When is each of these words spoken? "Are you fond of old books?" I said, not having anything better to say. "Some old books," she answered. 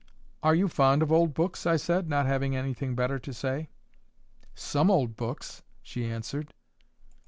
"Are 0.41 0.55
you 0.55 0.67
fond 0.67 1.03
of 1.03 1.11
old 1.11 1.35
books?" 1.35 1.67
I 1.67 1.75
said, 1.75 2.09
not 2.09 2.25
having 2.25 2.55
anything 2.55 2.95
better 2.95 3.19
to 3.19 3.31
say. 3.31 3.69
"Some 4.55 4.89
old 4.89 5.15
books," 5.15 5.61
she 5.83 6.07
answered. 6.07 6.55